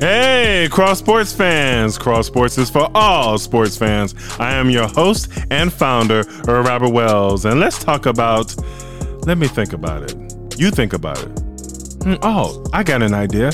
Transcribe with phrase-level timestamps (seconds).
[0.00, 1.98] Hey, Cross Sports fans!
[1.98, 4.14] Cross Sports is for all sports fans.
[4.38, 8.54] I am your host and founder, Robert Wells, and let's talk about.
[9.26, 10.14] Let me think about it.
[10.58, 11.28] You think about it.
[12.04, 13.50] Hmm, oh, I got an idea.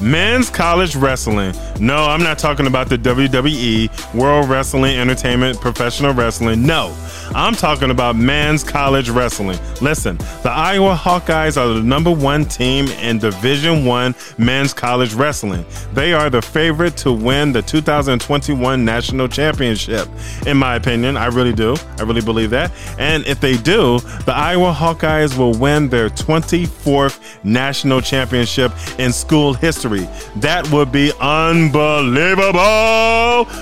[0.00, 1.54] Men's college wrestling.
[1.78, 6.66] No, I'm not talking about the WWE, World Wrestling Entertainment, Professional Wrestling.
[6.66, 6.94] No,
[7.34, 9.58] I'm talking about men's college wrestling.
[9.80, 15.64] Listen, the Iowa Hawkeyes are the number one team in Division One men's college wrestling.
[15.92, 20.08] They are the favorite to win the 2021 national championship.
[20.46, 21.76] In my opinion, I really do.
[21.98, 22.72] I really believe that.
[22.98, 29.54] And if they do, the Iowa Hawkeyes will win their 24th national championship in school
[29.54, 30.08] history.
[30.36, 32.58] That would be unbelievable.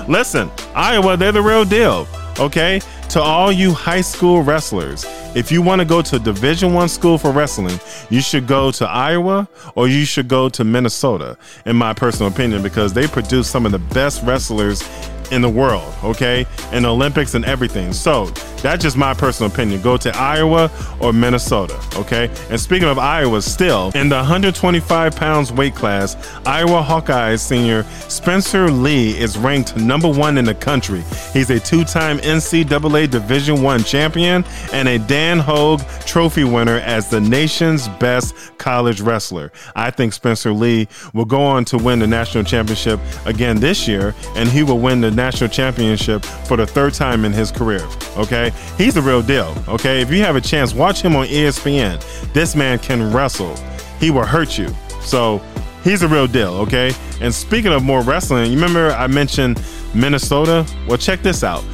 [0.09, 2.09] Listen, Iowa, they're the real deal.
[2.39, 2.81] Okay?
[3.11, 7.19] To all you high school wrestlers, if you want to go to Division 1 school
[7.19, 7.79] for wrestling,
[8.11, 11.37] you should go to Iowa or you should go to Minnesota
[11.67, 14.83] in my personal opinion because they produce some of the best wrestlers
[15.31, 16.47] in the world, okay?
[16.73, 17.93] In Olympics and everything.
[17.93, 18.27] So
[18.63, 19.81] that's just my personal opinion.
[19.83, 20.71] Go to Iowa
[21.01, 22.31] or Minnesota, okay?
[22.51, 28.71] And speaking of Iowa, still in the 125 pounds weight class, Iowa Hawkeyes senior Spencer
[28.71, 31.03] Lee is ranked number one in the country.
[31.33, 37.21] He's a two-time NCAA Division One champion and a Dan Hodge Trophy winner as the
[37.21, 39.53] nation's best college wrestler.
[39.77, 44.15] I think Spencer Lee will go on to win the national championship again this year,
[44.37, 47.87] and he will win the national championship for the third time in his career.
[48.17, 49.55] Okay, he's the real deal.
[49.69, 52.03] Okay, if you have a chance, watch him on ESPN.
[52.33, 53.57] This man can wrestle.
[54.01, 54.69] He will hurt you.
[55.01, 55.43] So
[55.83, 56.55] he's a real deal.
[56.55, 59.63] Okay, and speaking of more wrestling, you remember I mentioned
[59.95, 60.67] Minnesota?
[60.87, 61.65] Well, check this out.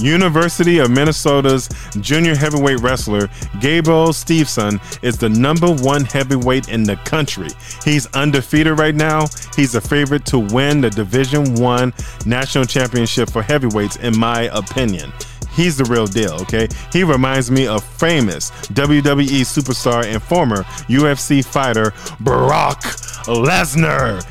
[0.00, 1.68] University of Minnesota's
[2.00, 3.28] junior heavyweight wrestler
[3.60, 7.48] Gabriel Steveson is the number one heavyweight in the country.
[7.84, 9.26] He's undefeated right now.
[9.56, 11.92] He's a favorite to win the Division One
[12.26, 15.12] national championship for heavyweights, in my opinion.
[15.58, 16.68] He's the real deal, okay?
[16.92, 22.80] He reminds me of famous WWE superstar and former UFC fighter Brock
[23.26, 24.24] Lesnar.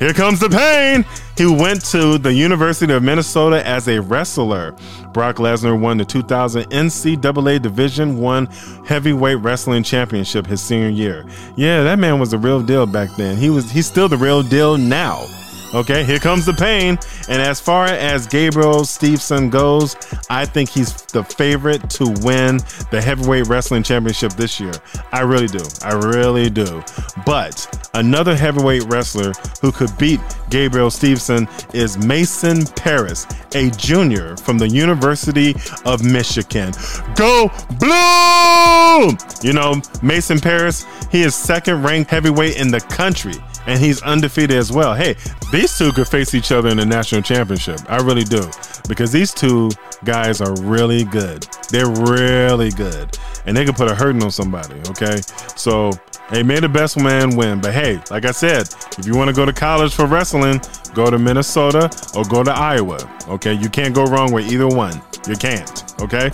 [0.00, 1.04] Here comes the pain.
[1.36, 4.74] He went to the University of Minnesota as a wrestler.
[5.12, 8.46] Brock Lesnar won the 2000 NCAA Division One
[8.84, 11.24] Heavyweight Wrestling Championship his senior year.
[11.54, 13.36] Yeah, that man was the real deal back then.
[13.36, 15.28] He was he's still the real deal now.
[15.74, 16.98] Okay, here comes the pain.
[17.28, 19.96] And as far as Gabriel Stevenson goes,
[20.28, 22.58] I think he's the favorite to win
[22.90, 24.72] the heavyweight wrestling championship this year.
[25.12, 25.62] I really do.
[25.82, 26.82] I really do.
[27.24, 30.20] But another heavyweight wrestler who could beat
[30.50, 35.54] Gabriel Stevenson is Mason Parris, a junior from the University
[35.84, 36.72] of Michigan.
[37.16, 39.16] Go blue!
[39.42, 43.34] You know, Mason Parris, he is second ranked heavyweight in the country
[43.66, 44.94] and he's undefeated as well.
[44.94, 45.16] Hey,
[45.50, 47.80] these two could face each other in the national championship.
[47.88, 48.48] I really do.
[48.88, 49.70] Because these two
[50.04, 51.46] guys are really good.
[51.70, 53.16] They're really good.
[53.46, 55.20] And they can put a hurting on somebody, okay?
[55.56, 55.92] So,
[56.30, 57.60] hey, may the best man win.
[57.60, 58.68] But hey, like I said,
[58.98, 60.60] if you want to go to college for wrestling,
[60.94, 63.54] go to Minnesota or go to Iowa, okay?
[63.54, 65.00] You can't go wrong with either one.
[65.28, 66.30] You can't, okay?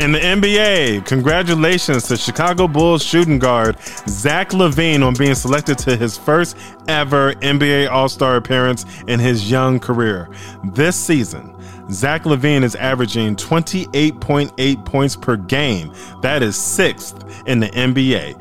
[0.00, 3.76] In the NBA, congratulations to Chicago Bulls shooting guard
[4.06, 6.56] Zach LaVine on being selected to his first
[6.86, 10.30] ever NBA All Star appearance in his young career.
[10.62, 11.52] This season,
[11.90, 15.92] Zach LaVine is averaging 28.8 points per game.
[16.22, 18.40] That is sixth in the NBA.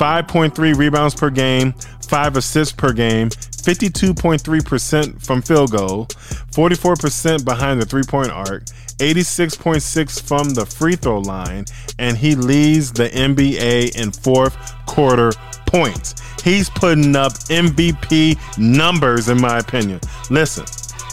[0.00, 1.74] 5.3 rebounds per game,
[2.08, 8.64] 5 assists per game, 52.3% from field goal, 44% behind the three point arc,
[8.96, 11.66] 86.6 from the free throw line,
[11.98, 14.56] and he leads the NBA in fourth
[14.86, 15.32] quarter
[15.66, 16.14] points.
[16.42, 20.00] He's putting up MVP numbers, in my opinion.
[20.30, 20.64] Listen,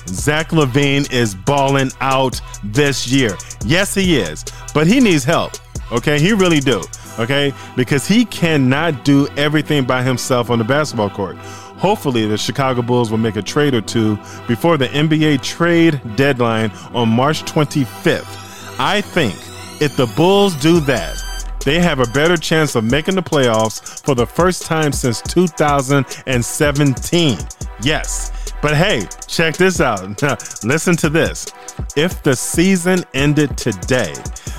[0.07, 3.35] Zach LaVine is balling out this year.
[3.65, 5.56] Yes, he is, but he needs help.
[5.91, 6.81] Okay, he really do.
[7.19, 11.35] Okay, because he cannot do everything by himself on the basketball court.
[11.77, 14.15] Hopefully, the Chicago Bulls will make a trade or two
[14.47, 18.79] before the NBA trade deadline on March 25th.
[18.79, 19.35] I think
[19.81, 21.23] if the Bulls do that,
[21.63, 27.37] they have a better chance of making the playoffs for the first time since 2017.
[27.81, 28.31] Yes.
[28.61, 30.21] But hey, check this out.
[30.63, 31.51] Listen to this.
[31.95, 34.13] If the season ended today,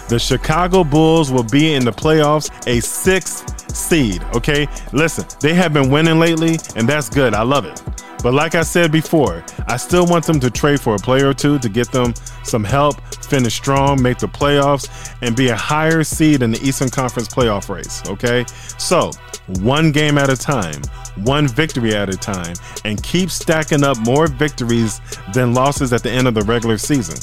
[0.09, 4.23] the Chicago Bulls will be in the playoffs a sixth seed.
[4.35, 7.35] Okay, listen, they have been winning lately, and that's good.
[7.35, 7.83] I love it.
[8.23, 11.35] But like I said before, I still want them to trade for a player or
[11.35, 16.03] two to get them some help, finish strong, make the playoffs, and be a higher
[16.03, 18.03] seed in the Eastern Conference playoff race.
[18.09, 18.45] Okay?
[18.79, 19.13] So,
[19.61, 20.83] one game at a time,
[21.17, 22.55] one victory at a time,
[22.85, 25.01] and keep stacking up more victories
[25.33, 27.19] than losses at the end of the regular season.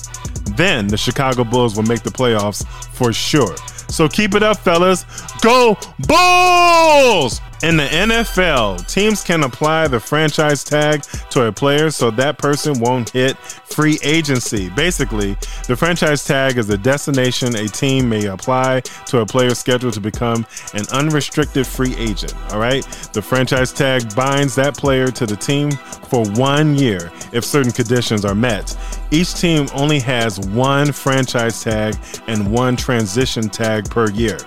[0.55, 3.55] Then the Chicago Bulls will make the playoffs for sure.
[3.89, 5.05] So keep it up, fellas.
[5.45, 5.77] Go
[6.07, 7.39] Bulls!
[7.61, 12.79] In the NFL, teams can apply the franchise tag to a player so that person
[12.79, 14.69] won't hit free agency.
[14.71, 15.37] Basically,
[15.67, 20.01] the franchise tag is a destination a team may apply to a player scheduled to
[20.01, 22.33] become an unrestricted free agent.
[22.51, 22.83] All right?
[23.13, 25.71] The franchise tag binds that player to the team
[26.09, 28.75] for one year if certain conditions are met.
[29.11, 31.95] Each team only has one franchise tag
[32.27, 34.37] and one transition tag per year.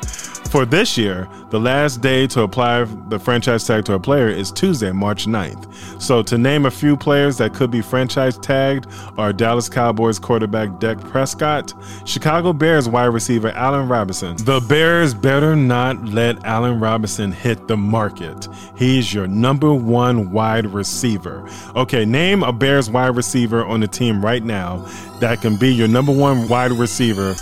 [0.50, 4.50] For this year, the last day to apply the franchise tag to a player is
[4.50, 6.00] Tuesday, March 9th.
[6.00, 8.86] So, to name a few players that could be franchise tagged
[9.18, 11.74] are Dallas Cowboys quarterback Dak Prescott,
[12.06, 14.36] Chicago Bears wide receiver Allen Robinson.
[14.38, 18.48] The Bears better not let Allen Robinson hit the market.
[18.74, 21.46] He's your number one wide receiver.
[21.76, 24.78] Okay, name a Bears wide receiver on the team right now
[25.20, 27.36] that can be your number one wide receiver.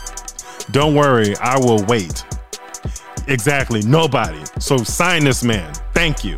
[0.73, 2.25] Don't worry, I will wait.
[3.26, 3.82] Exactly.
[3.82, 4.43] Nobody.
[4.58, 5.73] So sign this man.
[5.93, 6.37] Thank you.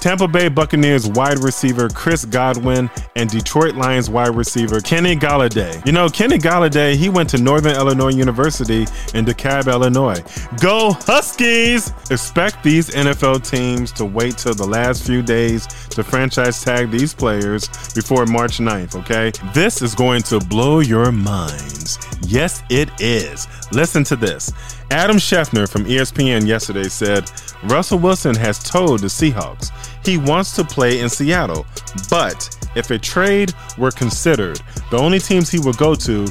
[0.00, 5.84] Tampa Bay Buccaneers wide receiver Chris Godwin and Detroit Lions wide receiver Kenny Golladay.
[5.84, 10.22] You know, Kenny Golladay, he went to Northern Illinois University in DeKalb, Illinois.
[10.58, 11.92] Go Huskies!
[12.10, 17.12] Expect these NFL teams to wait till the last few days to franchise tag these
[17.12, 19.32] players before March 9th, okay?
[19.52, 21.98] This is going to blow your minds.
[22.22, 23.46] Yes, it is.
[23.70, 24.50] Listen to this.
[24.90, 27.30] Adam Schefter from ESPN yesterday said
[27.64, 29.70] Russell Wilson has told the Seahawks
[30.04, 31.64] he wants to play in Seattle,
[32.08, 34.60] but if a trade were considered,
[34.90, 36.26] the only teams he would go to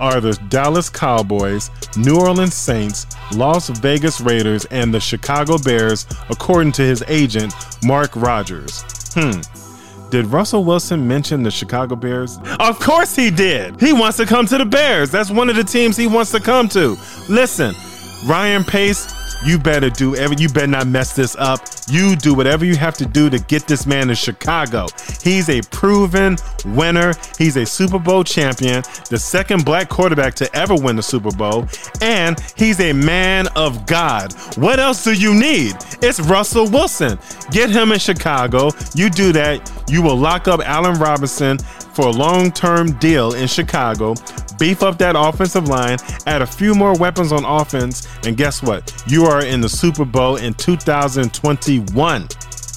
[0.00, 6.72] are the Dallas Cowboys, New Orleans Saints, Las Vegas Raiders, and the Chicago Bears, according
[6.72, 7.54] to his agent,
[7.84, 8.82] Mark Rogers.
[9.14, 9.40] Hmm.
[10.10, 12.38] Did Russell Wilson mention the Chicago Bears?
[12.58, 13.80] Of course he did.
[13.80, 15.10] He wants to come to the Bears.
[15.12, 16.96] That's one of the teams he wants to come to.
[17.28, 17.76] Listen,
[18.24, 19.14] Ryan Pace,
[19.44, 21.60] you better do every you better not mess this up.
[21.88, 24.86] You do whatever you have to do to get this man to Chicago.
[25.22, 26.36] He's a proven
[26.66, 27.14] winner.
[27.38, 31.66] He's a Super Bowl champion, the second black quarterback to ever win the Super Bowl,
[32.02, 34.34] and he's a man of God.
[34.56, 35.74] What else do you need?
[36.02, 37.18] It's Russell Wilson.
[37.50, 38.70] Get him in Chicago.
[38.94, 43.48] You do that, you will lock up Allen Robinson for a long term deal in
[43.48, 44.14] Chicago,
[44.60, 48.92] beef up that offensive line, add a few more weapons on offense, and guess what?
[49.08, 52.28] You are in the Super Bowl in 2021.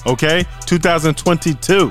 [0.06, 0.44] Okay?
[0.66, 1.90] 2022.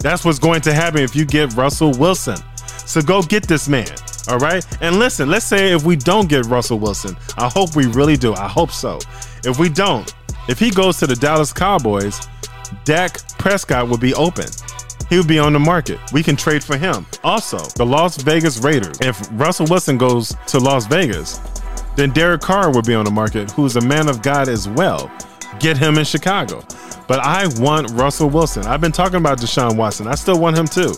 [0.00, 2.36] That's what's going to happen if you get Russell Wilson.
[2.66, 3.88] So go get this man.
[4.28, 4.66] All right.
[4.82, 8.34] And listen, let's say if we don't get Russell Wilson, I hope we really do.
[8.34, 8.98] I hope so.
[9.44, 10.12] If we don't,
[10.48, 12.20] if he goes to the Dallas Cowboys,
[12.84, 14.46] Dak Prescott will be open
[15.10, 15.98] he would be on the market.
[16.12, 17.04] We can trade for him.
[17.22, 18.96] Also, the Las Vegas Raiders.
[19.02, 21.40] If Russell Wilson goes to Las Vegas,
[21.96, 25.10] then Derek Carr would be on the market, who's a man of God as well.
[25.58, 26.64] Get him in Chicago.
[27.08, 28.64] But I want Russell Wilson.
[28.66, 30.06] I've been talking about Deshaun Watson.
[30.06, 30.94] I still want him too.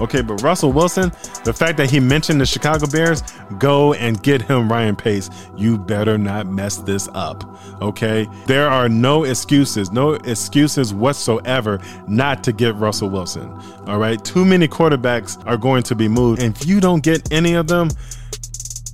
[0.00, 1.12] Okay, but Russell Wilson,
[1.44, 3.22] the fact that he mentioned the Chicago Bears,
[3.58, 5.30] go and get him Ryan Pace.
[5.56, 7.44] You better not mess this up.
[7.80, 8.26] Okay?
[8.46, 13.48] There are no excuses, no excuses whatsoever not to get Russell Wilson.
[13.86, 14.22] All right?
[14.24, 16.42] Too many quarterbacks are going to be moved.
[16.42, 17.88] And if you don't get any of them,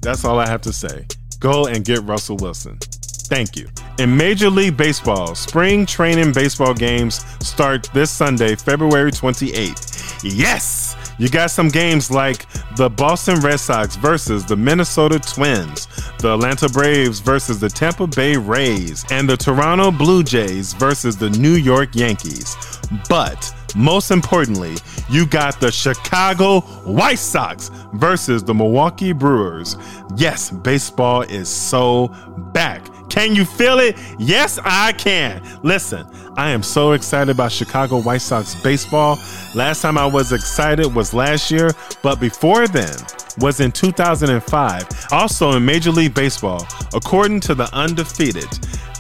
[0.03, 1.07] that's all I have to say.
[1.39, 2.79] Go and get Russell Wilson.
[3.31, 3.69] Thank you.
[3.99, 10.21] In Major League Baseball, spring training baseball games start this Sunday, February 28th.
[10.25, 10.80] Yes!
[11.19, 15.87] You got some games like the Boston Red Sox versus the Minnesota Twins,
[16.19, 21.31] the Atlanta Braves versus the Tampa Bay Rays, and the Toronto Blue Jays versus the
[21.31, 22.57] New York Yankees.
[23.09, 24.77] But most importantly,
[25.09, 29.77] you got the Chicago White Sox versus the Milwaukee Brewers.
[30.17, 32.09] Yes, baseball is so
[32.53, 32.87] back.
[33.11, 33.97] Can you feel it?
[34.19, 35.43] Yes, I can.
[35.63, 39.19] Listen, I am so excited about Chicago White Sox baseball.
[39.55, 41.71] Last time I was excited was last year,
[42.03, 42.95] but before then
[43.39, 44.89] was in 2005.
[45.11, 48.49] Also in Major League Baseball, according to the undefeated,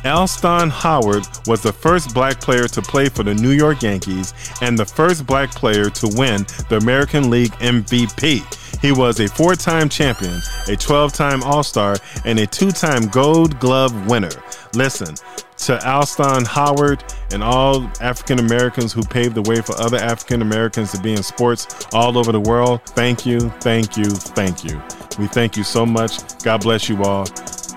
[0.04, 4.78] Elston Howard was the first black player to play for the New York Yankees and
[4.78, 8.42] the first black player to win the American League MVP.
[8.80, 13.06] He was a four time champion, a 12 time All Star, and a two time
[13.08, 14.30] Gold Glove winner.
[14.74, 15.14] Listen,
[15.58, 20.92] to Elston Howard and all African Americans who paved the way for other African Americans
[20.92, 22.80] to be in sports all over the world.
[22.86, 24.82] Thank you, thank you, thank you.
[25.18, 26.42] We thank you so much.
[26.42, 27.26] God bless you all.